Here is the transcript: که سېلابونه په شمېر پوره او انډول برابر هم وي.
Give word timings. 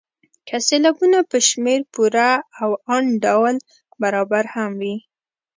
که 0.47 0.57
سېلابونه 0.67 1.17
په 1.29 1.37
شمېر 1.47 1.81
پوره 1.93 2.29
او 2.61 2.69
انډول 2.95 3.55
برابر 4.01 4.45
هم 4.55 4.71
وي. 4.81 4.95